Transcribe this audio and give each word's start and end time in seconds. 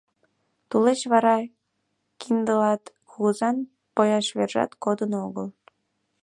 Тулеч 0.69 0.99
вара 1.11 1.37
Киндылат 2.21 2.83
кугызан 3.09 3.57
пояш 3.95 4.27
вержат 4.37 4.71
кодын 4.83 5.11
огыл. 5.25 5.47